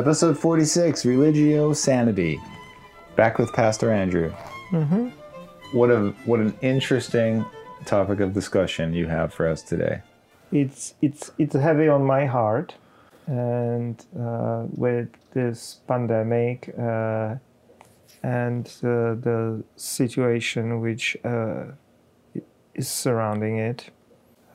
Episode 0.00 0.38
46 0.38 1.04
Religio 1.04 1.74
Sanity. 1.74 2.40
Back 3.16 3.38
with 3.38 3.52
Pastor 3.52 3.92
Andrew. 3.92 4.32
Mm-hmm. 4.70 5.08
What, 5.76 5.90
a, 5.90 6.14
what 6.24 6.40
an 6.40 6.56
interesting 6.62 7.44
topic 7.84 8.20
of 8.20 8.32
discussion 8.32 8.94
you 8.94 9.08
have 9.08 9.34
for 9.34 9.46
us 9.46 9.60
today. 9.60 10.00
It's, 10.52 10.94
it's, 11.02 11.32
it's 11.36 11.54
heavy 11.54 11.88
on 11.88 12.02
my 12.02 12.24
heart. 12.24 12.76
And 13.26 14.02
uh, 14.18 14.64
with 14.70 15.10
this 15.34 15.80
pandemic 15.86 16.74
uh, 16.78 17.34
and 18.22 18.66
uh, 18.82 19.20
the 19.20 19.62
situation 19.76 20.80
which 20.80 21.14
uh, 21.26 21.64
is 22.74 22.88
surrounding 22.88 23.58
it, 23.58 23.90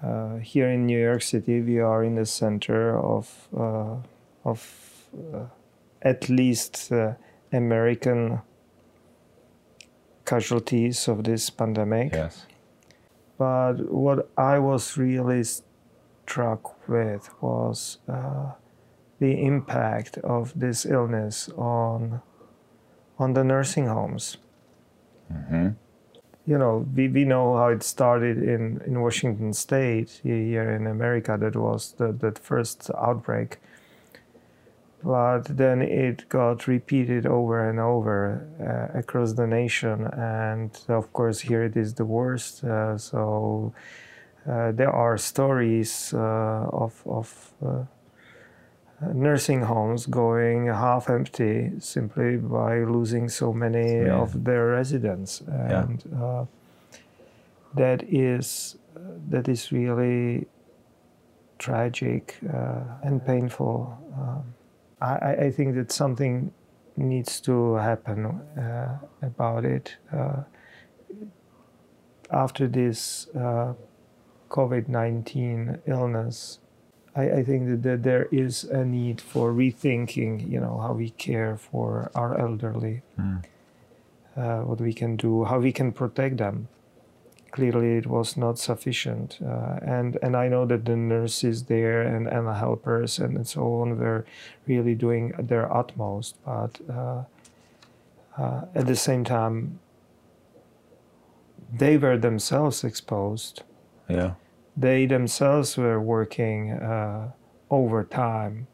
uh, 0.03 0.37
here 0.37 0.71
in 0.71 0.87
New 0.87 0.99
York 0.99 1.21
City, 1.21 1.61
we 1.61 1.79
are 1.79 2.03
in 2.03 2.15
the 2.15 2.25
center 2.25 2.97
of 2.99 3.47
uh, 3.55 3.97
of 4.43 4.84
at 6.01 6.29
least 6.29 6.91
uh, 6.91 7.13
American 7.51 8.41
casualties 10.25 11.07
of 11.07 11.23
this 11.23 11.49
pandemic. 11.49 12.13
Yes. 12.13 12.45
But 13.37 13.91
what 13.91 14.29
I 14.37 14.59
was 14.59 14.97
really 14.97 15.43
struck 15.43 16.87
with 16.87 17.29
was 17.41 17.97
uh, 18.07 18.51
the 19.19 19.43
impact 19.45 20.17
of 20.19 20.53
this 20.55 20.85
illness 20.85 21.49
on 21.57 22.21
on 23.17 23.33
the 23.33 23.43
nursing 23.43 23.87
homes. 23.87 24.37
Mm-hmm. 25.31 25.69
You 26.45 26.57
know, 26.57 26.85
we, 26.93 27.07
we 27.07 27.23
know 27.23 27.55
how 27.55 27.69
it 27.69 27.81
started 27.81 28.37
in, 28.37 28.81
in 28.85 29.01
Washington 29.01 29.53
State 29.53 30.19
here 30.21 30.69
in 30.69 30.85
America. 30.85 31.37
That 31.39 31.55
was 31.55 31.93
the, 31.93 32.11
the 32.11 32.31
first 32.33 32.91
outbreak 32.97 33.57
but 35.05 35.43
then 35.55 35.83
it 35.83 36.27
got 36.29 36.67
repeated 36.67 37.27
over 37.27 37.69
and 37.69 37.79
over 37.79 38.41
uh, 38.59 38.97
across 38.97 39.33
the 39.33 39.45
nation. 39.45 40.05
And 40.13 40.71
of 40.87 41.13
course 41.13 41.39
here 41.39 41.63
it 41.63 41.77
is 41.77 41.93
the 41.93 42.05
worst. 42.05 42.63
Uh, 42.63 42.97
so 42.97 43.71
uh, 44.49 44.71
there 44.71 44.89
are 44.91 45.17
stories 45.17 46.11
uh, 46.13 46.17
of, 46.17 47.03
of 47.05 47.53
uh, 47.63 47.83
nursing 49.13 49.61
homes 49.61 50.07
going 50.07 50.65
half 50.67 51.07
empty 51.09 51.71
simply 51.79 52.37
by 52.37 52.79
losing 52.79 53.29
so 53.29 53.53
many 53.53 54.05
Yeah. 54.05 54.21
of 54.23 54.43
their 54.43 54.65
residents. 54.67 55.41
And 55.41 56.03
uh, 56.19 56.45
that 57.75 58.01
is 58.03 58.77
that 59.29 59.47
is 59.47 59.71
really 59.71 60.47
tragic 61.59 62.37
and 63.03 63.23
painful 63.25 63.97
um, 64.17 64.43
I, 65.01 65.35
I 65.47 65.51
think 65.51 65.75
that 65.75 65.91
something 65.91 66.51
needs 66.97 67.41
to 67.41 67.75
happen 67.75 68.25
uh, 68.25 68.97
about 69.21 69.65
it. 69.65 69.97
Uh, 70.11 70.43
after 72.31 72.67
this 72.67 73.27
uh, 73.35 73.73
COVID 74.49 74.87
19 74.87 75.79
illness, 75.85 76.59
I, 77.15 77.23
I 77.31 77.43
think 77.43 77.67
that, 77.69 77.83
that 77.83 78.03
there 78.03 78.27
is 78.31 78.63
a 78.63 78.83
need 78.85 79.21
for 79.21 79.51
rethinking, 79.53 80.49
you 80.49 80.59
know, 80.59 80.79
how 80.79 80.93
we 80.93 81.09
care 81.11 81.57
for 81.57 82.11
our 82.15 82.37
elderly, 82.39 83.01
Mm. 83.19 83.43
uh, 84.37 84.61
what 84.61 84.79
we 84.81 84.93
can 84.93 85.15
do, 85.15 85.43
how 85.45 85.59
we 85.59 85.71
can 85.71 85.91
protect 85.91 86.37
them. 86.37 86.67
Clearly, 87.55 87.97
it 87.97 88.07
was 88.07 88.35
not 88.35 88.57
sufficient, 88.59 89.39
uh, 89.41 89.79
and 89.95 90.17
and 90.21 90.35
I 90.35 90.49
know 90.49 90.65
that 90.65 90.83
the 90.83 90.95
nurses 90.97 91.63
there 91.63 92.01
and, 92.01 92.27
and 92.27 92.45
the 92.47 92.53
helpers 92.53 93.19
and, 93.19 93.37
and 93.37 93.47
so 93.47 93.61
on 93.81 93.97
were 93.97 94.25
really 94.67 94.95
doing 94.95 95.33
their 95.39 95.65
utmost, 95.81 96.35
but 96.45 96.73
uh, 96.89 97.23
uh, 98.37 98.61
at 98.75 98.85
the 98.87 98.95
same 98.95 99.23
time, 99.23 99.79
they 101.79 101.97
were 101.97 102.17
themselves 102.17 102.83
exposed 102.83 103.63
Yeah. 104.09 104.31
they 104.77 105.05
themselves 105.07 105.77
were 105.77 105.99
working 105.99 106.71
uh, 106.71 107.31
overtime 107.69 108.67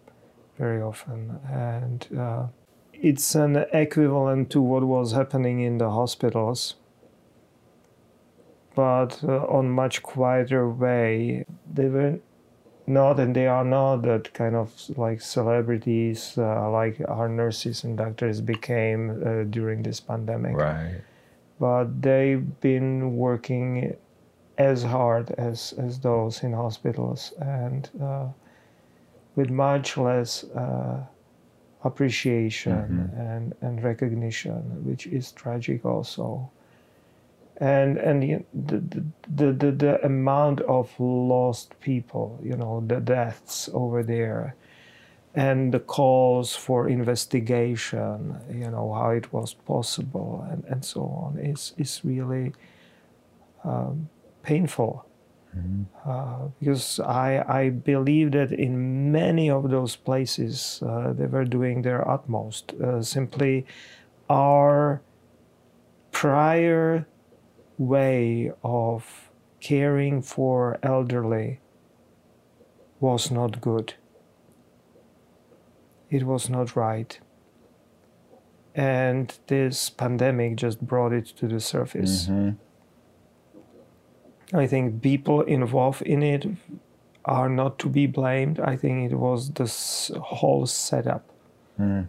very 0.58 0.81
often 0.81 1.40
and 1.50 2.08
uh, 2.18 2.48
it's 2.94 3.36
an 3.36 3.56
equivalent 3.74 4.50
to 4.52 4.62
what 4.62 4.84
was 4.84 5.13
happening 5.13 5.62
in 5.62 5.78
the 5.78 5.90
hospitals 5.90 6.75
but 8.76 9.22
uh, 9.24 9.46
on 9.48 9.70
much 9.70 10.02
quieter 10.02 10.70
way 10.70 11.46
they 11.74 11.88
were 11.88 12.20
not 12.88 13.20
and 13.20 13.36
they 13.36 13.48
are 13.48 13.64
not 13.64 13.98
that 14.02 14.34
kind 14.34 14.56
of 14.56 14.74
like 14.98 15.22
celebrities 15.22 16.36
uh, 16.38 16.70
like 16.72 17.02
our 17.08 17.30
nurses 17.30 17.84
and 17.84 17.98
doctors 17.98 18.42
became 18.42 19.10
uh, 19.12 19.44
during 19.50 19.84
this 19.84 20.00
pandemic 20.00 20.56
Right. 20.56 21.02
but 21.60 22.02
they've 22.02 22.60
been 22.62 23.16
working 23.16 23.96
as 24.58 24.84
hard 24.84 25.31
as, 25.38 25.74
as 25.78 26.00
those 26.00 26.44
in 26.44 26.54
hospitals 26.54 27.34
and 27.40 27.90
uh, 28.02 28.28
with 29.36 29.50
much 29.50 29.98
less 29.98 30.44
uh, 30.44 31.00
appreciation 31.84 33.10
and, 33.18 33.54
and 33.62 33.84
recognition, 33.84 34.62
which 34.86 35.08
is 35.08 35.31
tragic 35.31 35.84
also. 35.86 36.50
And 37.62 38.00
and 38.00 38.24
the, 38.24 38.44
the, 38.54 39.04
the, 39.30 39.54
the, 39.54 39.72
the 39.72 40.06
amount 40.06 40.62
of 40.62 40.92
lost 41.00 41.80
people, 41.80 42.40
you 42.44 42.58
know, 42.58 42.84
the 42.86 43.00
deaths 43.00 43.70
over 43.72 44.02
there, 44.02 44.56
and 45.36 45.72
the 45.72 45.80
calls 45.80 46.56
for 46.56 46.90
investigation, 46.90 48.36
you 48.50 48.70
know, 48.72 48.92
how 48.94 49.12
it 49.12 49.32
was 49.32 49.54
possible 49.54 50.46
and, 50.52 50.64
and 50.66 50.84
so 50.84 51.02
on, 51.02 51.38
is, 51.38 51.74
is 51.78 52.02
really 52.04 52.52
um, 53.64 54.10
painful. 54.42 55.06
Uh, 56.06 56.48
because 56.60 57.00
I, 57.02 57.44
I 57.46 57.70
believe 57.70 58.32
that 58.32 58.54
in 58.54 59.12
many 59.12 59.50
of 59.50 59.70
those 59.70 59.98
places 59.98 60.82
uh, 60.82 61.12
they 61.12 61.26
were 61.26 61.44
doing 61.44 61.82
their 61.82 62.10
utmost. 62.10 62.74
Uh, 62.74 63.02
simply, 63.02 63.66
our 64.30 65.02
prior 66.12 67.06
way 67.78 68.52
of 68.64 69.30
caring 69.59 70.22
for 70.22 70.80
elderly 70.84 71.59
was 73.00 73.32
not 73.32 73.62
good. 73.62 73.94
It 76.10 76.24
was 76.24 76.50
not 76.50 76.76
right. 76.76 77.20
And 78.76 79.38
this 79.48 79.90
pandemic 79.90 80.56
just 80.58 80.81
brought 80.81 81.14
it 81.14 81.26
to 81.38 81.48
the 81.48 81.60
surface. 81.60 82.28
Mhm. 82.28 82.58
I 84.54 84.68
think 84.68 85.02
people 85.02 85.42
involved 85.42 86.02
in 86.02 86.24
it 86.24 86.46
are 87.26 87.50
not 87.50 87.80
to 87.80 87.90
be 87.90 88.08
blamed. 88.08 88.60
I 88.60 88.76
think 88.76 89.12
it 89.12 89.16
was 89.16 89.52
this 89.52 90.12
whole 90.22 90.66
setup. 90.66 91.24
Mm. 91.80 92.08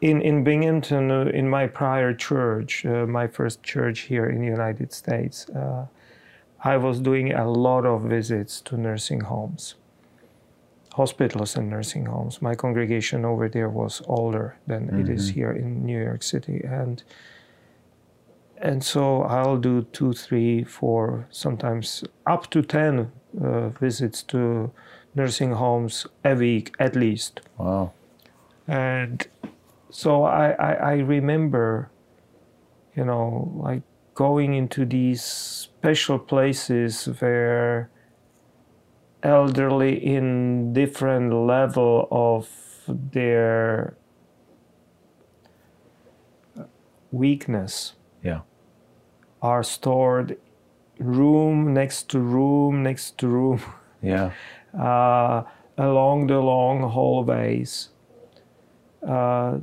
In 0.00 0.22
in 0.22 0.44
Binghamton, 0.44 1.10
uh, 1.10 1.24
in 1.26 1.48
my 1.48 1.66
prior 1.66 2.14
church, 2.14 2.86
uh, 2.86 3.06
my 3.06 3.26
first 3.26 3.62
church 3.62 4.00
here 4.00 4.26
in 4.26 4.40
the 4.40 4.46
United 4.46 4.92
States, 4.92 5.48
uh, 5.50 5.86
I 6.64 6.76
was 6.78 7.00
doing 7.00 7.32
a 7.32 7.50
lot 7.50 7.84
of 7.84 8.02
visits 8.02 8.62
to 8.62 8.76
nursing 8.76 9.20
homes, 9.20 9.74
hospitals, 10.94 11.56
and 11.56 11.68
nursing 11.68 12.06
homes. 12.06 12.40
My 12.40 12.54
congregation 12.54 13.24
over 13.24 13.48
there 13.48 13.68
was 13.68 14.02
older 14.06 14.56
than 14.66 14.88
it 15.00 15.08
is 15.08 15.28
here 15.30 15.52
in 15.52 15.84
New 15.84 16.02
York 16.02 16.22
City, 16.22 16.62
and 16.64 17.02
and 18.56 18.82
so 18.82 19.22
I'll 19.22 19.58
do 19.58 19.82
two, 19.92 20.12
three, 20.12 20.64
four, 20.64 21.26
sometimes 21.30 22.04
up 22.26 22.48
to 22.50 22.62
ten 22.62 23.12
uh, 23.42 23.68
visits 23.68 24.22
to 24.24 24.70
nursing 25.14 25.52
homes 25.52 26.06
a 26.24 26.34
week 26.34 26.74
at 26.78 26.96
least. 26.96 27.40
Wow. 27.58 27.92
And 28.66 29.26
so 29.90 30.24
I, 30.24 30.50
I, 30.52 30.72
I 30.72 30.92
remember, 30.94 31.90
you 32.94 33.04
know, 33.04 33.52
like 33.56 33.82
going 34.14 34.54
into 34.54 34.84
these 34.84 35.22
special 35.22 36.18
places 36.18 37.06
where 37.20 37.90
elderly 39.22 39.94
in 40.04 40.72
different 40.72 41.32
level 41.32 42.08
of 42.10 42.48
their 42.88 43.96
weakness 47.10 47.94
Yeah. 48.22 48.40
are 49.42 49.62
stored 49.62 50.38
room 50.98 51.72
next 51.74 52.08
to 52.10 52.20
room 52.20 52.82
next 52.82 53.18
to 53.18 53.28
room 53.28 53.60
Yeah. 54.02 54.32
uh, 54.78 55.42
along 55.76 56.26
the 56.28 56.40
long 56.40 56.82
hallways. 56.90 57.88
Uh, 59.06 59.58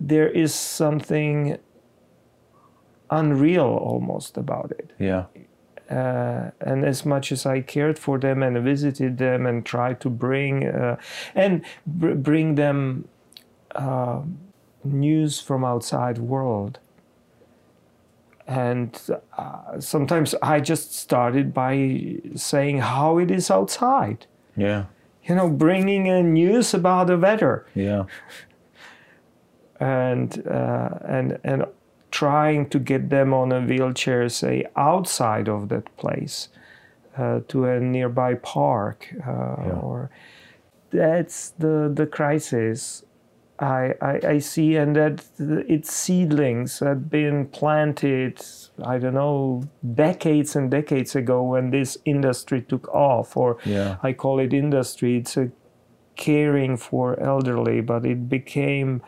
there 0.00 0.28
is 0.28 0.54
something 0.54 1.58
unreal 3.10 3.66
almost 3.66 4.36
about 4.36 4.72
it. 4.72 4.90
Yeah. 4.98 5.26
Uh, 5.90 6.50
and 6.60 6.84
as 6.84 7.04
much 7.04 7.32
as 7.32 7.44
I 7.44 7.60
cared 7.60 7.98
for 7.98 8.18
them 8.18 8.42
and 8.42 8.58
visited 8.64 9.18
them 9.18 9.46
and 9.46 9.64
tried 9.64 10.00
to 10.00 10.10
bring 10.10 10.66
uh, 10.66 10.96
and 11.34 11.64
br- 11.86 12.14
bring 12.14 12.54
them 12.54 13.08
uh, 13.74 14.22
news 14.84 15.40
from 15.40 15.64
outside 15.64 16.18
world 16.18 16.78
and 18.46 19.00
uh, 19.38 19.78
sometimes 19.78 20.34
i 20.42 20.58
just 20.58 20.92
started 20.94 21.54
by 21.54 22.16
saying 22.34 22.78
how 22.78 23.18
it 23.18 23.30
is 23.30 23.50
outside 23.50 24.26
Yeah. 24.56 24.84
You 25.24 25.34
know 25.34 25.48
bringing 25.48 26.06
in 26.06 26.32
news 26.32 26.74
about 26.74 27.06
the 27.06 27.18
weather 27.18 27.66
Yeah. 27.74 28.04
and 29.80 30.46
uh, 30.46 30.98
and 31.04 31.38
and 31.44 31.64
trying 32.10 32.68
to 32.68 32.78
get 32.78 33.08
them 33.10 33.32
on 33.32 33.52
a 33.52 33.60
wheelchair 33.60 34.28
say 34.28 34.64
outside 34.76 35.48
of 35.48 35.68
that 35.68 35.96
place 35.96 36.48
uh, 37.16 37.40
to 37.48 37.64
a 37.66 37.80
nearby 37.80 38.34
park 38.34 39.14
uh, 39.26 39.80
or 39.80 40.10
that's 40.90 41.50
the 41.58 41.90
the 41.92 42.06
crisis 42.06 43.02
I, 43.62 43.94
I, 44.00 44.20
I 44.34 44.38
see 44.38 44.76
and 44.76 44.96
that 44.96 45.24
its 45.38 45.92
seedlings 45.92 46.80
had 46.80 47.08
been 47.08 47.46
planted 47.46 48.42
I 48.84 48.98
don't 48.98 49.14
know 49.14 49.62
decades 49.94 50.56
and 50.56 50.70
decades 50.70 51.14
ago 51.14 51.42
when 51.42 51.70
this 51.70 51.96
industry 52.04 52.62
took 52.62 52.88
off 52.92 53.36
or 53.36 53.58
Yeah. 53.64 53.96
I 54.02 54.12
call 54.14 54.40
it 54.40 54.52
industry 54.52 55.18
it's 55.18 55.36
a 55.36 55.50
caring 56.16 56.76
for 56.76 57.18
elderly 57.20 57.80
but 57.80 58.04
it 58.04 58.28
became 58.28 59.00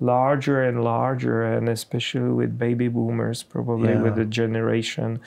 larger 0.00 0.62
and 0.62 0.82
larger 0.82 1.42
and 1.42 1.68
especially 1.68 2.30
with 2.30 2.58
baby 2.58 2.88
boomers 2.88 3.42
probably 3.42 3.92
Yeah. 3.92 4.02
with 4.02 4.16
the 4.16 4.24
generation 4.24 5.20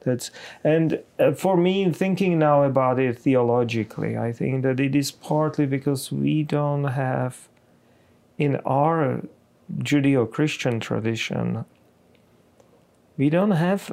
that's 0.00 0.30
and 0.64 1.00
uh, 1.18 1.32
for 1.32 1.56
me 1.56 1.90
thinking 1.92 2.38
now 2.38 2.62
about 2.64 2.98
it 2.98 3.18
theologically 3.18 4.16
i 4.16 4.32
think 4.32 4.62
that 4.62 4.80
it 4.80 4.94
is 4.96 5.10
partly 5.12 5.66
because 5.66 6.10
we 6.10 6.42
don't 6.42 6.84
have 6.84 7.48
in 8.38 8.56
our 8.64 9.22
judeo-christian 9.78 10.80
tradition 10.80 11.64
we 13.16 13.30
don't 13.30 13.52
have 13.52 13.92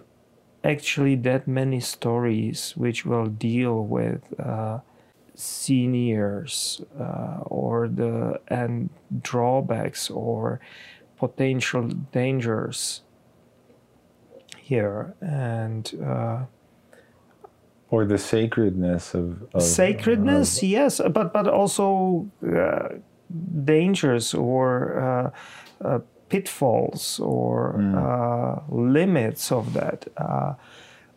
actually 0.64 1.16
that 1.16 1.48
many 1.48 1.80
stories 1.80 2.74
which 2.76 3.06
will 3.06 3.26
deal 3.28 3.86
with 3.86 4.22
uh, 4.40 4.80
seniors 5.36 6.82
uh, 7.00 7.40
or 7.46 7.88
the 7.88 8.40
and 8.48 8.90
drawbacks 9.22 10.10
or 10.10 10.60
potential 11.18 11.88
dangers 12.12 13.02
here. 14.58 15.14
And 15.22 15.90
uh, 16.06 16.46
Or 17.90 18.06
the 18.06 18.18
sacredness 18.18 19.14
of, 19.16 19.44
of 19.54 19.62
sacredness 19.64 20.58
of- 20.58 20.64
yes 20.70 21.02
but 21.14 21.34
but 21.34 21.48
also 21.48 22.30
uh, 22.46 22.90
dangers 23.66 24.34
or 24.34 25.00
uh, 25.00 25.88
uh, 25.88 26.00
pitfalls 26.30 27.20
or 27.20 27.90
uh, 27.96 28.62
limits 28.70 29.52
of 29.52 29.74
that 29.74 30.08
uh, 30.18 30.54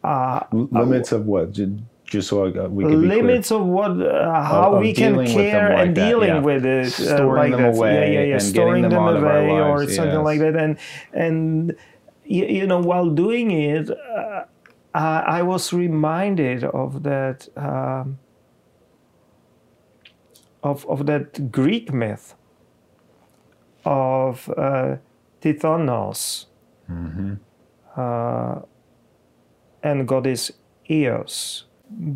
uh, 0.04 0.40
limits 0.52 1.12
of 1.12 1.26
what? 1.26 1.52
Just 2.04 2.28
so 2.28 2.46
I, 2.46 2.50
got- 2.50 2.70
we 2.72 2.86
can 2.86 3.00
be 3.00 3.10
clear. 3.10 3.22
limits 3.22 3.50
of 3.50 3.64
what 3.64 3.92
uh, 4.02 4.42
how 4.42 4.74
of 4.74 4.80
we 4.80 4.92
can 4.92 5.12
dealing 5.14 5.34
with 5.34 5.50
them 5.50 5.66
care 5.66 5.72
like 5.72 5.88
and 5.88 5.96
that, 5.96 6.08
dealing 6.08 6.28
yeah. 6.28 6.40
with 6.40 6.64
it 6.66 7.00
uh, 7.00 7.16
Storing 7.16 7.52
like 7.52 7.52
them 7.52 7.62
that. 7.62 7.74
away 7.74 8.12
yeah, 8.12 8.20
yeah, 8.20 8.24
yeah. 8.24 8.38
storing 8.38 8.88
them 8.88 8.90
them, 8.90 9.02
out 9.06 9.16
of 9.16 9.24
our 9.24 9.38
away 9.38 9.60
or 9.60 9.78
lives, 9.80 9.94
something 9.96 10.22
like 10.22 10.40
that 10.40 10.56
and 10.56 10.78
and 11.12 11.74
you, 12.24 12.44
you 12.46 12.66
know 12.66 12.80
while 12.80 13.08
doing 13.10 13.50
it 13.50 13.90
uh, 13.90 14.44
I, 14.94 15.20
I 15.38 15.42
was 15.42 15.72
reminded 15.72 16.64
of 16.64 17.02
that 17.04 17.48
um, 17.56 18.18
of 20.62 20.86
of 20.88 21.06
that 21.06 21.50
Greek 21.52 21.92
myth 21.92 22.34
of 23.84 24.48
uh, 24.56 24.96
Tithonus 25.40 26.46
uh, 27.96 28.60
and 29.82 30.06
goddess 30.08 30.52
Eos. 30.90 31.64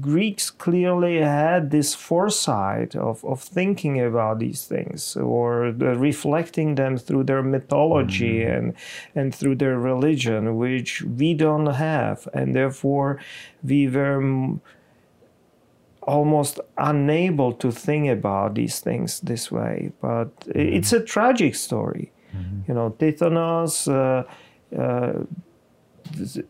Greeks 0.01 0.51
clearly 0.51 1.19
had 1.21 1.71
this 1.71 1.95
foresight 1.95 2.97
of, 2.97 3.23
of 3.27 3.43
thinking 3.43 4.01
about 4.01 4.39
these 4.39 4.65
things 4.65 5.17
or 5.17 5.73
the, 5.73 5.95
reflecting 5.97 6.77
them 6.77 6.97
through 6.97 7.25
their 7.25 7.43
mythology 7.43 8.43
and, 8.43 8.75
and 9.15 9.35
through 9.35 9.55
their 9.57 9.79
religion, 9.79 10.57
which 10.57 11.03
we 11.03 11.35
don't 11.35 11.67
have. 11.67 12.27
And 12.33 12.57
therefore, 12.57 13.21
we 13.63 13.87
were 13.89 14.23
m- 14.23 14.63
almost 16.07 16.61
unable 16.79 17.53
to 17.53 17.71
think 17.71 18.09
about 18.09 18.55
these 18.55 18.81
things 18.81 19.21
this 19.21 19.51
way. 19.53 19.91
But 20.01 20.29
i- 20.55 20.59
it's 20.79 20.93
a 20.93 21.01
tragic 21.01 21.55
story. 21.55 22.11
You 22.69 22.75
know, 22.75 22.91
Tithonus. 22.99 23.89
Uh, 23.89 24.25
uh, 24.79 25.25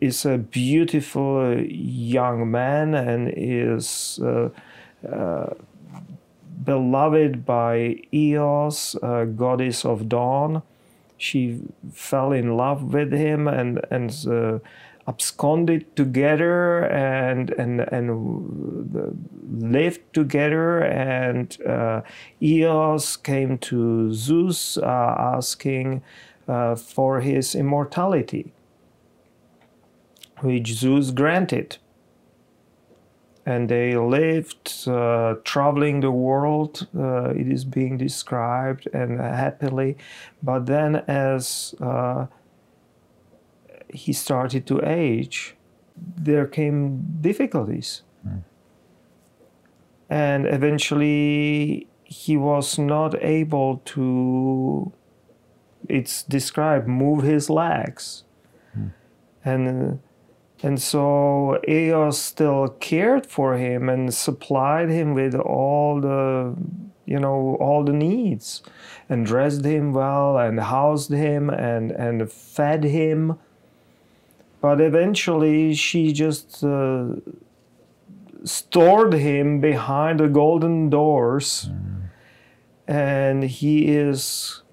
is 0.01 0.25
a 0.25 0.37
beautiful 0.37 1.39
uh, 1.39 1.55
young 1.67 2.51
man 2.51 2.93
and 2.93 3.31
is 3.35 4.19
uh, 4.23 4.49
uh, 5.11 5.53
beloved 6.63 7.45
by 7.45 7.97
Eos, 8.13 8.95
uh, 9.01 9.25
goddess 9.25 9.85
of 9.85 10.07
dawn. 10.09 10.61
She 11.17 11.61
fell 11.91 12.31
in 12.31 12.55
love 12.57 12.93
with 12.93 13.11
him 13.11 13.47
and 13.47 13.81
and 13.89 14.11
uh, 14.27 14.59
absconded 15.07 15.95
together 15.95 16.83
and 16.85 17.51
and 17.51 17.81
and 17.81 19.13
lived 19.49 20.01
together. 20.13 20.79
And 20.79 21.57
uh, 21.65 22.01
Eos 22.41 23.15
came 23.15 23.57
to 23.59 24.13
Zeus 24.13 24.77
uh, 24.77 25.15
asking 25.17 26.03
uh, 26.47 26.75
for 26.75 27.21
his 27.21 27.55
immortality 27.55 28.51
which 30.41 30.73
Zeus 30.73 31.11
granted. 31.11 31.77
And 33.45 33.69
they 33.69 33.95
lived 33.95 34.87
uh, 34.87 35.35
traveling 35.45 36.01
the 36.01 36.11
world, 36.11 36.85
uh, 36.97 37.29
it 37.29 37.47
is 37.47 37.63
being 37.63 37.97
described, 37.97 38.89
and 38.93 39.21
happily. 39.21 39.97
But 40.43 40.65
then, 40.65 40.97
as 41.07 41.73
uh, 41.79 42.27
he 43.89 44.13
started 44.13 44.65
to 44.67 44.81
age, 44.83 45.55
there 45.95 46.45
came 46.45 47.17
difficulties. 47.21 48.03
Hmm. 48.23 48.37
And 50.09 50.45
eventually, 50.45 51.87
he 52.03 52.37
was 52.37 52.77
not 52.77 53.21
able 53.21 53.81
to, 53.85 54.93
it's 55.89 56.23
described, 56.23 56.87
move 56.87 57.23
his 57.23 57.49
legs. 57.49 58.23
Hmm. 58.73 58.87
And 59.43 59.99
and 60.63 60.81
so 60.81 61.59
Eos 61.67 62.17
still 62.17 62.69
cared 62.79 63.27
for 63.27 63.57
him 63.57 63.89
and 63.89 64.11
supplied 64.11 64.89
him 64.89 65.13
with 65.13 65.35
all 65.35 66.01
the, 66.01 66.55
you 67.05 67.19
know, 67.19 67.57
all 67.59 67.83
the 67.83 67.93
needs, 67.93 68.63
and 69.07 69.25
dressed 69.25 69.63
him 69.63 69.93
well 69.93 70.37
and 70.37 70.59
housed 70.59 71.11
him 71.11 71.49
and 71.49 71.91
and 71.91 72.31
fed 72.31 72.83
him. 72.83 73.37
But 74.67 74.81
eventually, 74.81 75.73
she 75.75 76.11
just 76.11 76.61
uh, 76.61 77.15
stored 78.43 79.13
him 79.13 79.61
behind 79.61 80.19
the 80.19 80.27
golden 80.27 80.89
doors, 80.89 81.69
and 82.85 83.45
he 83.45 83.87
is 83.87 84.63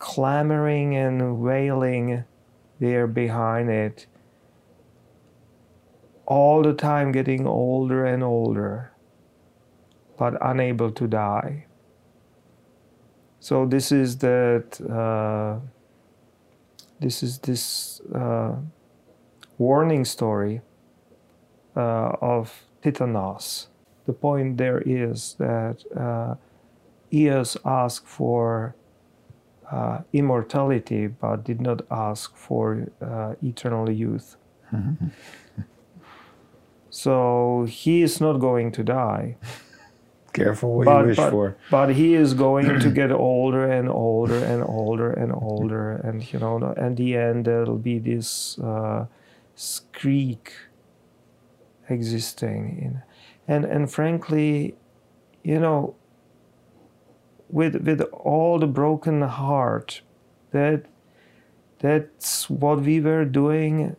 clamoring 0.00 0.96
and 0.96 1.40
wailing 1.40 2.24
there 2.80 3.06
behind 3.06 3.70
it 3.70 4.08
all 6.26 6.62
the 6.62 6.74
time 6.74 7.12
getting 7.12 7.46
older 7.46 8.04
and 8.04 8.24
older, 8.24 8.90
but 10.18 10.34
unable 10.42 10.90
to 10.90 11.06
die. 11.06 11.66
So 13.38 13.64
this 13.64 13.92
is 13.92 14.18
that. 14.18 14.80
Uh, 14.80 15.60
this 17.00 17.22
is 17.22 17.38
this 17.38 18.02
uh, 18.14 18.56
warning 19.60 20.04
story 20.06 20.62
uh, 21.76 22.12
of 22.20 22.64
Tithonus. 22.82 23.66
The 24.06 24.14
point 24.14 24.56
there 24.56 24.82
is 24.86 25.36
that 25.38 25.84
uh, 25.94 26.34
Eos 27.12 27.56
asked 27.64 28.06
for 28.06 28.74
uh, 29.70 29.98
immortality, 30.12 31.06
but 31.06 31.44
did 31.44 31.60
not 31.60 31.82
ask 31.90 32.36
for 32.36 32.88
uh, 33.00 33.34
eternal 33.42 33.88
youth. 33.90 34.36
So 36.90 37.66
he 37.68 38.02
is 38.02 38.20
not 38.20 38.40
going 38.40 38.72
to 38.72 38.82
die, 38.82 39.36
Careful 40.32 40.76
what 40.76 40.84
but, 40.86 41.00
you 41.02 41.06
wish 41.06 41.16
but, 41.16 41.30
for. 41.30 41.56
but 41.70 41.94
he 41.94 42.14
is 42.14 42.34
going 42.34 42.80
to 42.80 42.90
get 43.00 43.12
older 43.12 43.64
and 43.64 43.88
older 43.88 44.44
and 44.44 44.64
older 44.64 45.10
and 45.12 45.32
older, 45.32 45.92
and 45.92 46.32
you 46.32 46.40
know, 46.40 46.74
at 46.76 46.96
the 46.96 47.16
end 47.16 47.44
there'll 47.44 47.78
be 47.78 47.98
this 48.00 48.58
uh, 48.58 49.06
skreek 49.60 50.48
existing 51.88 52.78
in, 52.80 53.02
and 53.46 53.64
and 53.66 53.92
frankly, 53.92 54.74
you 55.42 55.60
know, 55.60 55.94
with 57.50 57.76
with 57.84 58.00
all 58.12 58.58
the 58.58 58.66
broken 58.66 59.20
heart 59.22 60.00
that 60.52 60.86
that's 61.78 62.48
what 62.48 62.80
we 62.80 63.00
were 63.00 63.24
doing 63.24 63.96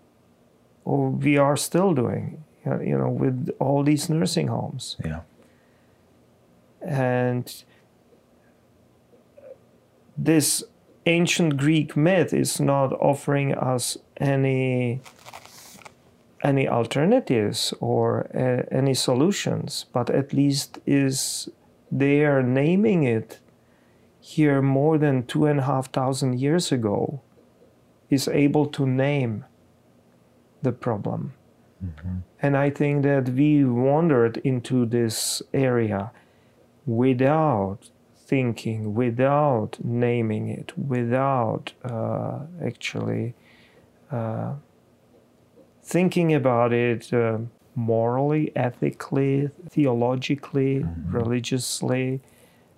or 0.86 1.10
we 1.10 1.38
are 1.38 1.56
still 1.58 1.94
doing 1.94 2.44
you 2.66 2.98
know 2.98 3.10
with 3.10 3.50
all 3.60 3.84
these 3.84 4.10
nursing 4.10 4.48
homes 4.48 4.98
Yeah. 5.04 5.22
and 6.82 7.64
this 10.18 10.64
ancient 11.06 11.58
greek 11.58 11.96
myth 11.98 12.34
is 12.34 12.60
not 12.60 12.94
offering 12.94 13.54
us 13.56 13.98
any 14.18 15.02
any 16.44 16.68
alternatives 16.68 17.74
or 17.80 18.28
uh, 18.36 18.64
any 18.72 18.94
solutions 18.94 19.86
but 19.94 20.10
at 20.10 20.34
least 20.34 20.80
is 20.86 21.50
they 21.92 22.24
are 22.24 22.42
naming 22.42 23.04
it 23.04 23.40
here 24.20 24.62
more 24.62 24.98
than 24.98 25.26
two 25.26 25.46
and 25.46 25.60
a 25.60 25.64
half 25.64 25.92
thousand 25.92 26.40
years 26.40 26.72
ago 26.72 27.22
is 28.10 28.28
able 28.28 28.66
to 28.68 28.86
name 28.86 29.46
the 30.62 30.72
problem. 30.72 31.34
And 32.42 32.56
i 32.56 32.70
think 32.70 33.04
that 33.04 33.30
we 33.30 33.66
wandered 33.66 34.38
into 34.38 34.86
this 34.86 35.42
area 35.54 36.12
without 36.86 37.90
thinking 38.16 38.94
without 38.94 39.78
naming 39.84 40.48
it 40.48 40.78
without 40.78 41.74
uh, 41.84 42.40
actually 42.64 43.34
uh, 44.12 44.54
thinking 45.92 46.34
about 46.34 46.72
it 46.72 47.14
uh, 47.14 47.38
morally 47.76 48.50
ethically 48.56 49.50
theologically 49.70 50.86
religiously 51.08 52.22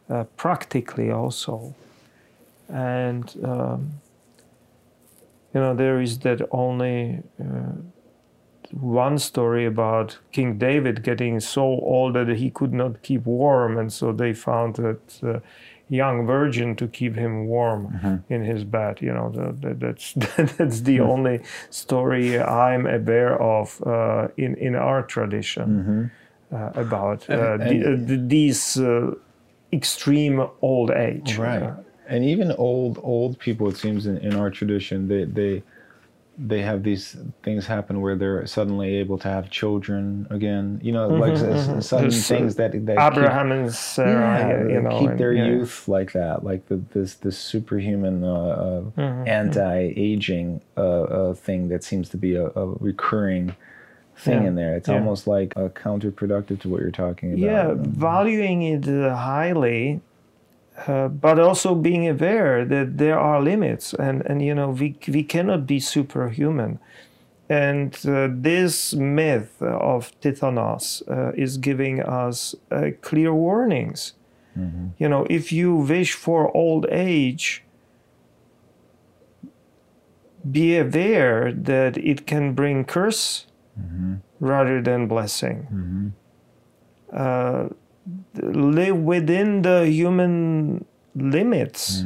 uh, 0.10 0.24
practically 0.36 1.12
also. 1.12 1.76
And 2.70 3.26
um, 3.44 3.92
you 5.54 5.62
know 5.62 5.76
there 5.76 6.02
is 6.02 6.18
that 6.20 6.42
only 6.50 7.22
uh, 7.40 7.74
one 8.72 9.20
story 9.20 9.66
about 9.68 10.18
King 10.32 10.58
David 10.58 11.04
getting 11.04 11.40
so 11.40 11.62
old 11.62 12.16
that 12.16 12.30
he 12.30 12.50
could 12.50 12.74
not 12.74 13.04
keep 13.04 13.26
warm, 13.26 13.78
and 13.78 13.94
so 13.94 14.12
they 14.12 14.34
found 14.34 14.76
that 14.78 15.24
uh, 15.24 15.40
young 15.90 16.26
virgin 16.26 16.76
to 16.76 16.88
keep 16.88 17.16
him 17.16 17.46
warm 17.46 18.24
in 18.30 18.44
his 18.44 18.64
bed. 18.64 19.02
You 19.02 19.14
know, 19.14 19.30
the, 19.30 19.52
the, 19.52 19.74
that's 19.74 20.14
that's 20.58 20.82
the 20.82 21.00
only 21.00 21.42
story 21.70 22.40
I'm 22.40 22.86
aware 22.86 23.42
of 23.42 23.82
uh, 23.86 24.28
in 24.38 24.56
in 24.56 24.76
our 24.76 25.04
tradition 25.04 26.12
uh, 26.54 26.72
about 26.76 27.30
uh, 27.30 27.58
the, 27.58 27.94
uh, 27.94 28.18
these 28.28 28.78
uh, 28.78 29.12
extreme 29.72 30.48
old 30.62 30.92
age. 30.92 31.38
Right. 31.38 31.74
And 32.08 32.24
even 32.26 32.52
old 32.54 33.00
old 33.02 33.40
people, 33.40 33.70
it 33.70 33.78
seems 33.78 34.06
in, 34.06 34.18
in 34.18 34.36
our 34.36 34.50
tradition, 34.50 35.08
they 35.08 35.24
they 35.24 35.64
they 36.36 36.64
have 36.64 36.82
these 36.82 37.16
things 37.44 37.68
happen 37.68 38.02
where 38.02 38.16
they're 38.16 38.46
suddenly 38.48 38.96
able 38.96 39.20
to 39.20 39.28
have 39.28 39.52
children 39.52 40.26
again. 40.32 40.80
You 40.84 40.92
know, 40.92 41.08
like 41.10 41.34
s- 41.34 41.44
s- 41.44 41.88
sudden 41.88 42.10
There's, 42.10 42.28
things 42.28 42.56
that 42.56 42.72
that 42.88 42.98
Abraham 43.14 43.52
and 43.52 43.72
Sarah, 43.74 44.40
keep, 44.40 44.70
yeah, 44.70 44.74
you 44.76 44.82
know, 44.82 45.00
keep 45.00 45.10
and- 45.12 45.20
their 45.20 45.34
yeah. 45.34 45.46
youth 45.46 45.88
like 45.88 46.14
that, 46.14 46.44
like 46.44 46.68
the, 46.70 46.78
this 46.94 47.14
this 47.16 47.38
superhuman 47.38 48.24
uh, 48.24 48.34
uh, 48.34 48.82
Mm-hmm, 48.98 49.28
anti-aging 49.28 50.62
uh, 50.78 50.82
uh, 51.04 51.34
thing 51.34 51.68
that 51.70 51.84
seems 51.84 52.10
to 52.10 52.18
be 52.18 52.36
a, 52.36 52.48
a 52.48 52.66
recurring 52.80 53.56
thing 54.16 54.42
Yeah, 54.44 54.48
in 54.50 54.56
there. 54.56 54.76
It's 54.76 54.88
yeah. 54.90 54.96
almost 54.96 55.28
like 55.28 55.56
uh, 55.56 55.70
counterproductive 55.70 56.62
to 56.62 56.70
what 56.70 56.82
you're 56.82 56.92
talking 56.92 57.34
about. 57.34 57.40
yeah 57.40 57.74
valuing 57.78 58.62
it 58.64 58.88
uh, 58.88 59.16
highly 59.16 60.02
uh, 60.88 61.08
but 61.08 61.40
also 61.40 61.76
being 61.76 62.08
aware 62.10 62.66
that 62.66 62.98
there 62.98 63.20
are 63.20 63.42
limits 63.42 63.94
and 63.94 64.24
and 64.26 64.42
you 64.42 64.56
know 64.56 64.70
we 64.70 64.96
we 65.08 65.24
cannot 65.24 65.68
be 65.68 65.80
superhuman. 65.80 66.80
And 67.50 67.94
uh, 68.08 68.30
this 68.32 68.94
myth 68.94 69.62
of 69.62 70.12
Tithonus 70.22 71.04
uh, 71.08 71.34
is 71.36 71.58
giving 71.58 72.02
us 72.02 72.56
uh, 72.72 72.92
clear 73.02 73.34
warnings. 73.34 74.14
You 74.98 75.10
know 75.10 75.26
if 75.30 75.52
you 75.52 75.76
wish 75.76 76.14
for 76.14 76.56
old 76.56 76.86
age 76.90 77.64
be 80.52 80.78
aware 80.78 81.52
that 81.54 81.98
it 81.98 82.26
can 82.28 82.54
bring 82.54 82.86
curse 82.86 83.48
rather 84.40 84.82
than 84.82 85.08
blessing. 85.08 85.68
Uh, 87.12 87.70
live 88.36 88.98
within 88.98 89.62
the 89.62 89.86
human 89.88 90.86
limits. 91.16 92.04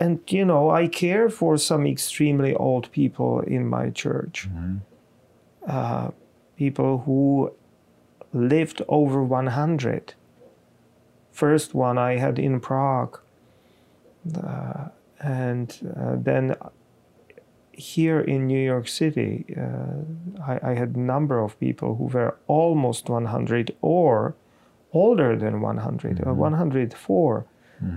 And, 0.00 0.20
you 0.28 0.44
know, 0.44 0.70
I 0.70 0.88
care 0.88 1.28
for 1.28 1.56
some 1.56 1.86
extremely 1.86 2.54
old 2.54 2.90
people 2.90 3.40
in 3.40 3.66
my 3.66 3.90
church. 3.90 4.48
Uh, 5.66 6.10
people 6.56 6.98
who 7.06 7.52
lived 8.32 8.82
over 8.88 9.22
100. 9.22 10.14
First 11.30 11.74
one 11.74 11.96
I 11.98 12.16
had 12.16 12.38
in 12.38 12.60
Prague. 12.60 13.18
Uh, 14.36 14.88
and 15.20 15.94
uh, 15.96 16.16
then 16.16 16.56
here 17.72 18.20
in 18.20 18.46
New 18.46 18.58
York 18.58 18.88
City, 18.88 19.44
uh, 19.56 20.42
I, 20.44 20.70
I 20.70 20.74
had 20.74 20.96
a 20.96 21.00
number 21.00 21.40
of 21.42 21.58
people 21.60 21.96
who 21.96 22.04
were 22.04 22.36
almost 22.46 23.08
100 23.08 23.74
or 23.80 24.34
older 24.94 25.36
than 25.36 25.60
100. 25.60 26.26
Uh, 26.26 26.32
104 26.32 27.46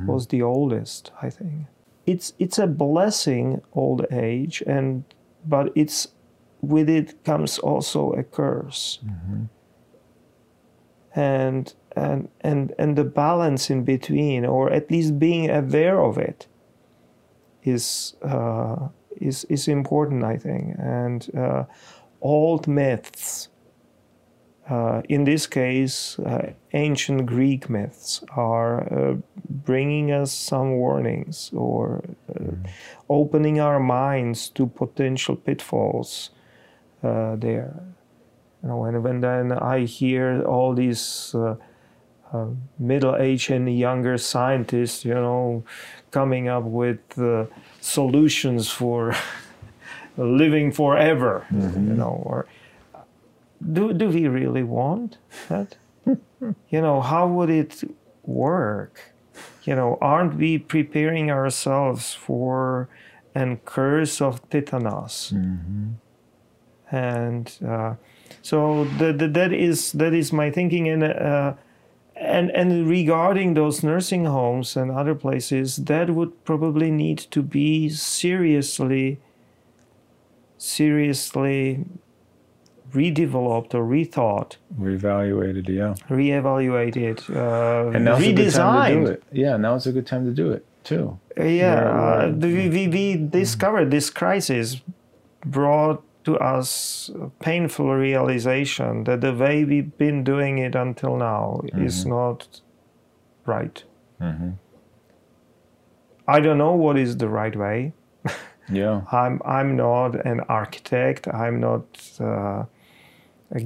was 0.08 0.27
the 0.27 0.42
oldest, 0.42 1.12
I 1.22 1.30
think. 1.30 1.68
It's 2.06 2.34
it's 2.39 2.58
a 2.58 2.68
blessing, 2.68 3.62
old 3.74 4.06
age, 4.12 4.63
and 4.68 5.04
but 5.46 5.72
it's 5.75 6.08
with 6.62 6.89
it 6.89 7.24
comes 7.24 7.60
also 7.60 8.12
a 8.13 8.24
curse. 8.24 9.00
And 11.16 11.74
and 11.96 12.30
and 12.42 12.74
and 12.80 12.96
the 12.96 13.04
balance 13.04 13.70
in 13.70 13.84
between, 13.84 14.46
or 14.46 14.72
at 14.72 14.89
least 14.92 15.20
being 15.20 15.50
aware 15.50 16.00
of 16.00 16.18
it, 16.18 16.48
is 17.63 18.16
uh, 18.22 18.88
is 19.16 19.46
is 19.46 19.68
important, 19.68 20.24
I 20.24 20.38
think. 20.38 20.75
And 20.80 21.30
uh, 21.36 21.63
old 22.22 22.68
myths, 22.68 23.50
uh, 24.69 25.01
in 25.07 25.24
this 25.24 25.47
case, 25.47 26.19
uh, 26.19 26.51
ancient 26.74 27.25
Greek 27.25 27.69
myths, 27.69 28.24
are 28.36 28.81
uh, 28.93 29.15
bringing 29.50 30.12
us 30.12 30.31
some 30.33 30.71
warnings 30.71 31.51
or 31.53 32.03
uh, 32.29 32.51
opening 33.09 33.59
our 33.59 33.79
minds 33.79 34.50
to 34.50 34.67
potential 34.67 35.36
pitfalls 35.36 36.31
uh, 37.03 37.36
there. 37.38 37.81
You 38.62 38.69
know, 38.69 38.83
and 38.86 39.03
when 39.03 39.21
then 39.21 39.53
I 39.53 39.86
hear 39.86 40.43
all 40.43 40.74
these 40.74 41.33
uh, 42.33 42.47
middle-aged 42.77 43.51
and 43.51 43.79
younger 43.79 44.17
scientists, 44.17 45.05
you 45.05 45.13
know, 45.13 45.63
coming 46.12 46.50
up 46.50 46.63
with 46.63 47.00
uh, 47.17 47.45
solutions 47.79 48.69
for 48.69 49.15
living 50.17 50.71
forever, 50.71 51.45
you 51.51 51.93
know, 51.93 52.21
or 52.25 52.47
do 53.61 53.93
do 53.93 54.09
we 54.09 54.27
really 54.27 54.63
want 54.63 55.17
that? 55.49 55.75
you 56.05 56.81
know, 56.81 57.01
how 57.01 57.27
would 57.27 57.49
it 57.49 57.83
work? 58.23 59.13
You 59.63 59.75
know, 59.75 59.97
aren't 60.01 60.35
we 60.35 60.57
preparing 60.57 61.29
ourselves 61.29 62.13
for 62.13 62.87
an 63.35 63.57
curse 63.65 64.21
of 64.21 64.47
Tithonus? 64.49 65.31
And 66.89 67.57
uh, 67.67 67.95
so 68.41 68.85
the, 68.85 69.11
the, 69.11 69.27
that 69.27 69.51
is 69.51 69.91
that 69.93 70.13
is 70.13 70.31
my 70.31 70.49
thinking, 70.51 70.87
and 70.87 71.03
uh, 71.03 71.53
and 72.15 72.49
and 72.51 72.87
regarding 72.87 73.55
those 73.55 73.83
nursing 73.83 74.25
homes 74.25 74.77
and 74.77 74.89
other 74.91 75.13
places, 75.13 75.77
that 75.77 76.11
would 76.11 76.45
probably 76.45 76.89
need 76.89 77.17
to 77.17 77.41
be 77.41 77.89
seriously 77.89 79.19
seriously 80.57 81.85
redeveloped 82.98 83.74
or 83.77 83.84
rethought, 83.96 84.58
Reevaluated, 84.80 85.68
yeah. 85.70 85.94
reevaluated, 86.10 87.18
uh, 87.36 87.92
And 87.96 88.06
now's 88.06 88.24
a 88.24 88.34
good 88.34 88.54
time 88.54 88.94
to 88.94 89.06
do 89.06 89.12
it. 89.12 89.24
Yeah, 89.32 89.58
now's 89.58 89.86
a 89.88 89.92
good 89.92 90.08
time 90.08 90.25
to 90.25 90.32
do 90.44 90.51
it 90.51 90.63
too. 90.84 91.06
Uh, 91.39 91.44
Yeah, 91.44 91.75
Where- 91.75 92.27
uh, 92.27 92.32
we, 92.32 92.70
we, 92.70 92.88
we 92.88 93.16
discovered 93.42 93.92
this 93.92 94.10
crisis 94.10 94.82
brought 95.46 96.01
to 96.25 96.38
us 96.56 97.10
a 97.25 97.30
painful 97.44 97.89
realization 97.96 99.04
that 99.06 99.22
the 99.22 99.34
way 99.34 99.63
we've 99.63 99.98
been 99.98 100.24
doing 100.24 100.58
it 100.58 100.75
until 100.75 101.16
now 101.18 101.62
is 101.88 102.06
not 102.06 102.62
right. 103.46 103.84
I 106.27 106.39
don't 106.42 106.58
know 106.58 106.74
what 106.75 106.98
is 106.98 107.16
the 107.18 107.30
right 107.30 107.56
way. 107.56 107.94
Yeah. 108.70 109.01
I'm 109.12 109.42
I'm 109.46 109.77
not 109.77 110.10
an 110.32 110.42
architect. 110.50 111.27
I'm 111.44 111.60
not 111.62 111.86
uh, 112.20 112.66
a 113.51 113.60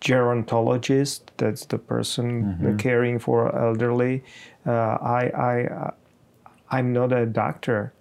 gerontologist. 0.00 1.20
That's 1.36 1.66
the 1.66 1.78
person 1.78 2.76
caring 2.78 3.18
for 3.18 3.54
elderly. 3.56 4.22
Uh, 4.66 4.70
I, 5.00 5.22
I, 5.34 5.92
I'm 6.70 6.92
not 6.92 7.12
a 7.12 7.26
doctor. 7.26 7.92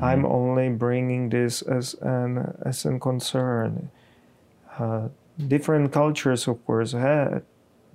I'm 0.00 0.24
only 0.24 0.68
bringing 0.68 1.28
this 1.30 1.60
as 1.62 1.94
an 1.94 2.56
as 2.64 2.86
a 2.86 2.98
concern. 3.00 3.90
Uh, 4.78 5.08
different 5.48 5.92
cultures, 5.92 6.46
of 6.46 6.64
course, 6.64 6.92
had 6.92 7.42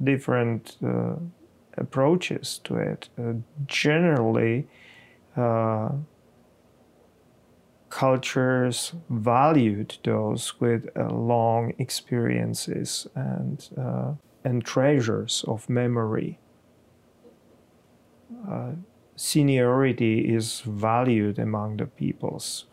different 0.04 0.76
uh, 0.86 1.16
approaches 1.78 2.60
to 2.66 2.76
it. 2.76 3.10
Uh, 3.18 3.34
generally, 3.68 4.68
uh, 5.38 5.90
cultures 7.90 8.94
valued 9.10 9.98
those 10.04 10.60
with 10.60 10.90
uh, 10.96 11.10
long 11.10 11.74
experiences 11.78 13.08
and 13.16 13.70
uh, 13.78 14.12
and 14.44 14.64
treasures 14.64 15.44
of 15.48 15.70
memory. 15.70 16.40
Uh, 18.50 18.72
seniority 19.16 20.34
is 20.34 20.62
valued 20.62 21.40
among 21.40 21.78
the 21.78 21.86
peoples 21.86 22.66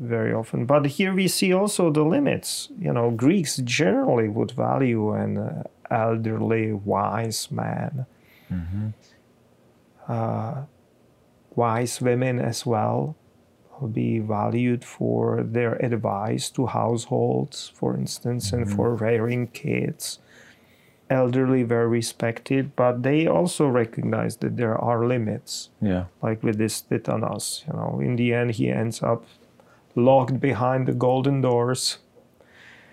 very 0.00 0.32
often, 0.32 0.66
but 0.66 0.86
here 0.86 1.14
we 1.14 1.28
see 1.28 1.52
also 1.52 1.90
the 1.90 2.04
limits. 2.04 2.68
You 2.78 2.92
know, 2.92 3.10
Greeks 3.10 3.56
generally 3.58 4.28
would 4.28 4.50
value 4.52 5.12
an 5.12 5.38
uh, 5.38 5.62
elderly, 5.90 6.72
wise 6.72 7.50
man. 7.50 8.06
Uh, 10.08 10.62
wise 11.54 12.00
women 12.00 12.38
as 12.38 12.64
well 12.64 13.16
be 13.86 14.18
valued 14.18 14.84
for 14.84 15.42
their 15.42 15.74
advice 15.84 16.50
to 16.50 16.66
households, 16.66 17.68
for 17.74 17.96
instance, 17.96 18.52
and 18.52 18.66
mm-hmm. 18.66 18.76
for 18.76 18.94
rearing 18.96 19.46
kids. 19.48 20.18
Elderly 21.10 21.64
were 21.64 21.88
respected, 21.88 22.76
but 22.76 23.02
they 23.02 23.26
also 23.26 23.66
recognize 23.66 24.36
that 24.38 24.56
there 24.56 24.76
are 24.76 25.06
limits. 25.06 25.70
Yeah. 25.80 26.04
Like 26.22 26.42
with 26.42 26.58
this 26.58 26.82
Tithonus, 26.82 27.66
you 27.66 27.72
know, 27.72 28.00
in 28.00 28.16
the 28.16 28.34
end, 28.34 28.52
he 28.52 28.68
ends 28.70 29.02
up 29.02 29.24
locked 29.94 30.38
behind 30.38 30.86
the 30.86 30.92
golden 30.92 31.40
doors 31.40 31.98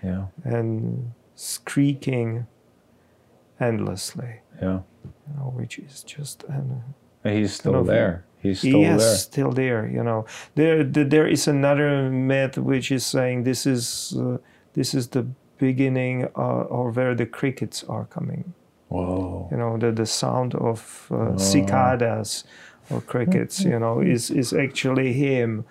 Yeah. 0.02 0.26
and 0.44 1.12
squeaking 1.34 2.46
endlessly, 3.60 4.40
Yeah. 4.62 4.80
you 5.04 5.34
know, 5.36 5.52
which 5.54 5.78
is 5.78 6.02
just 6.02 6.44
an 6.44 6.82
And 7.22 7.34
he's 7.34 7.52
still 7.52 7.84
there. 7.84 8.24
He's 8.46 8.58
still 8.60 8.80
yes, 8.80 9.00
there. 9.00 9.16
still 9.16 9.52
there. 9.52 9.88
You 9.88 10.02
know, 10.02 10.24
there 10.54 10.84
there 10.84 11.26
is 11.26 11.48
another 11.48 12.10
myth 12.10 12.56
which 12.58 12.90
is 12.90 13.04
saying 13.06 13.44
this 13.44 13.66
is 13.66 14.16
uh, 14.18 14.38
this 14.74 14.94
is 14.94 15.08
the 15.08 15.26
beginning 15.58 16.24
uh, 16.36 16.76
or 16.76 16.90
where 16.90 17.14
the 17.14 17.26
crickets 17.26 17.84
are 17.88 18.04
coming. 18.06 18.54
Whoa. 18.88 19.48
You 19.50 19.56
know, 19.56 19.78
the 19.78 19.92
the 19.92 20.06
sound 20.06 20.54
of 20.54 21.08
uh, 21.10 21.36
cicadas 21.38 22.44
or 22.90 23.00
crickets. 23.00 23.60
You 23.64 23.78
know, 23.78 24.00
is 24.14 24.30
is 24.30 24.52
actually 24.52 25.12
him 25.12 25.64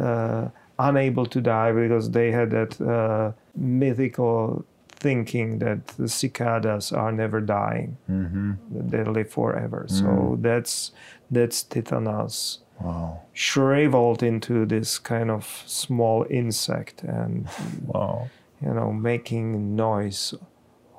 uh, 0.00 0.48
unable 0.78 1.26
to 1.26 1.40
die 1.40 1.72
because 1.72 2.10
they 2.10 2.30
had 2.30 2.50
that 2.50 2.80
uh, 2.80 3.32
mythical 3.54 4.64
thinking 5.00 5.58
that 5.58 5.86
the 5.96 6.08
cicadas 6.08 6.92
are 6.92 7.10
never 7.12 7.40
dying 7.40 7.96
Mm-hmm. 8.10 8.52
they 8.90 9.02
live 9.04 9.30
forever. 9.30 9.86
So 9.88 10.36
that's 10.40 10.92
that's 11.30 11.62
Tithonus 11.64 12.58
Wow. 12.80 13.20
shriveled 13.34 14.22
into 14.22 14.64
this 14.66 14.98
kind 14.98 15.30
of 15.30 15.44
small 15.66 16.26
insect 16.30 17.02
and 17.02 17.46
Wow. 17.86 18.28
you 18.62 18.72
know 18.72 18.92
making 18.92 19.76
noise 19.76 20.34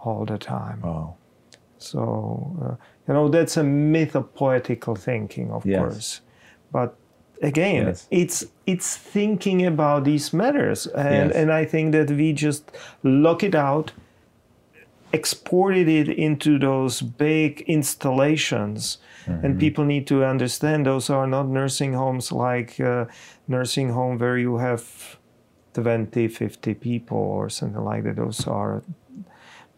all 0.03 0.25
the 0.25 0.37
time. 0.37 0.81
Wow. 0.81 1.15
So 1.77 2.55
uh, 2.63 2.75
you 3.07 3.13
know 3.13 3.29
that's 3.29 3.57
a 3.57 3.63
myth 3.63 4.15
of 4.15 4.33
poetical 4.35 4.95
thinking, 4.95 5.51
of 5.51 5.65
Yes. 5.65 5.79
course, 5.79 6.21
but 6.71 6.95
again 7.41 7.87
Yes. 7.87 8.07
it's 8.11 8.45
it's 8.67 8.95
thinking 8.95 9.65
about 9.65 10.03
these 10.03 10.31
matters 10.31 10.85
and 10.95 11.29
Yes. 11.31 11.35
and 11.35 11.51
i 11.51 11.65
think 11.65 11.91
that 11.91 12.11
we 12.11 12.33
just 12.33 12.71
lock 13.03 13.41
it 13.43 13.55
out 13.55 13.93
exported 15.13 15.87
it 15.87 16.09
into 16.09 16.57
those 16.59 17.01
big 17.01 17.61
installations 17.67 18.97
Mm-hmm. 19.27 19.45
and 19.45 19.59
people 19.59 19.85
need 19.85 20.07
to 20.07 20.25
understand 20.25 20.85
those 20.87 21.09
are 21.09 21.27
not 21.27 21.47
nursing 21.47 21.93
homes 21.93 22.31
like 22.31 22.79
uh, 22.79 23.05
nursing 23.47 23.89
home 23.89 24.17
where 24.17 24.37
you 24.37 24.57
have 24.57 25.17
20 25.73 26.27
50 26.27 26.73
people 26.73 27.17
or 27.17 27.47
something 27.47 27.83
like 27.83 28.03
that 28.03 28.15
those 28.15 28.47
are 28.47 28.81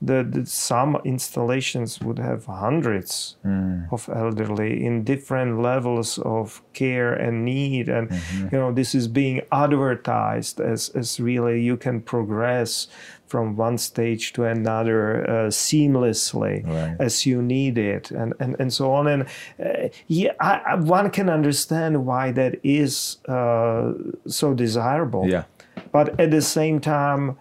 the, 0.01 0.23
the 0.29 0.45
some 0.45 0.97
installations 1.05 2.01
would 2.01 2.19
have 2.19 2.45
hundreds 2.45 3.37
Mm. 3.45 3.91
of 3.91 4.09
elderly 4.09 4.85
in 4.85 5.03
different 5.03 5.61
levels 5.61 6.17
of 6.19 6.61
care 6.73 7.13
and 7.13 7.45
need 7.45 7.89
and 7.89 8.09
Mm-hmm. 8.09 8.47
you 8.51 8.59
know 8.61 8.71
this 8.73 8.95
is 8.95 9.07
being 9.07 9.41
advertised 9.51 10.59
as 10.59 10.89
as 10.95 11.19
really 11.19 11.61
you 11.61 11.77
can 11.77 12.01
progress 12.01 12.87
from 13.27 13.55
one 13.57 13.77
stage 13.77 14.31
to 14.33 14.43
another 14.45 15.23
uh, 15.29 15.49
seamlessly 15.49 16.63
Right. 16.65 16.95
as 16.99 17.25
you 17.25 17.41
need 17.41 17.77
it 17.77 18.11
and 18.11 18.33
and, 18.39 18.55
and 18.59 18.71
so 18.73 18.93
on 18.93 19.07
and 19.07 19.23
uh, 19.59 19.89
yeah 20.07 20.33
I, 20.39 20.61
I, 20.71 20.75
one 20.75 21.09
can 21.09 21.29
understand 21.29 22.05
why 22.05 22.31
that 22.33 22.53
is 22.63 23.17
uh, 23.27 23.93
so 24.27 24.53
desirable 24.53 25.25
Yeah. 25.27 25.43
but 25.91 26.19
at 26.19 26.31
the 26.31 26.41
same 26.41 26.79
time 26.79 27.35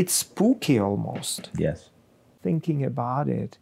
it's 0.00 0.12
spooky 0.24 0.78
almost 0.78 1.50
Yes. 1.58 1.90
thinking 2.42 2.84
about 2.84 3.28
it 3.28 3.58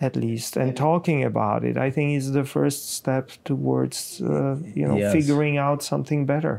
at 0.00 0.14
least 0.16 0.56
and 0.56 0.76
talking 0.76 1.24
about 1.24 1.64
it 1.68 1.76
i 1.86 1.90
think 1.90 2.16
is 2.16 2.32
the 2.32 2.44
first 2.44 2.80
step 2.98 3.30
towards 3.44 4.20
uh, 4.22 4.56
you 4.78 4.86
know 4.88 4.98
Yes. 4.98 5.12
figuring 5.12 5.56
out 5.66 5.82
something 5.82 6.26
better 6.26 6.54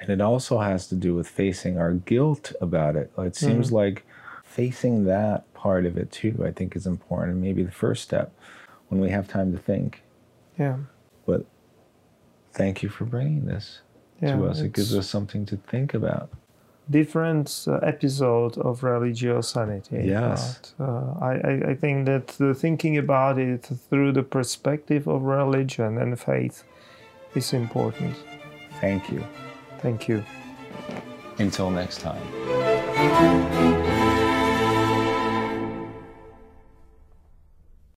And 0.00 0.10
it 0.10 0.20
also 0.20 0.58
has 0.58 0.86
to 0.88 0.94
do 1.06 1.14
with 1.18 1.28
facing 1.28 1.78
our 1.78 1.92
guilt 2.12 2.52
about 2.60 2.94
it. 2.96 3.08
It 3.16 3.36
seems 3.36 3.72
like 3.72 4.04
facing 4.44 5.04
that 5.06 5.40
part 5.54 5.86
of 5.86 5.96
it 6.02 6.08
too, 6.12 6.34
I 6.48 6.50
think 6.56 6.76
is 6.76 6.86
important. 6.86 7.32
And 7.32 7.40
maybe 7.42 7.62
the 7.64 7.78
first 7.84 8.02
step 8.02 8.28
when 8.88 9.00
we 9.00 9.08
have 9.16 9.26
time 9.28 9.50
to 9.56 9.58
think. 9.70 10.02
yeah 10.58 10.76
But 11.26 11.46
thank 12.52 12.82
you 12.82 12.90
for 12.90 13.06
bringing 13.06 13.46
this 13.46 13.80
yeah 14.20 14.32
to 14.36 14.46
us. 14.48 14.60
It 14.60 14.72
gives 14.74 14.94
us 14.94 15.08
something 15.08 15.46
to 15.46 15.56
think 15.56 15.94
about. 15.94 16.28
Different 16.90 17.64
uh, 17.66 17.76
episode 17.82 18.58
of 18.58 18.80
religiosanity 18.82 20.06
Yes. 20.06 20.58
but, 20.78 20.84
uh, 20.86 21.14
I, 21.20 21.32
I, 21.32 21.70
I 21.70 21.74
think 21.74 22.06
that 22.06 22.56
thinking 22.56 22.98
about 22.98 23.38
it 23.38 23.68
through 23.88 24.12
the 24.12 24.22
perspective 24.22 25.06
of 25.08 25.22
religion 25.22 25.98
and 25.98 26.18
faith 26.18 26.64
is 27.34 27.52
important 27.52 28.14
Thank 28.80 29.10
you. 29.10 29.24
thank 29.80 30.08
you 30.08 30.22
Until 31.38 31.70
next 31.70 32.00
time. 32.00 32.22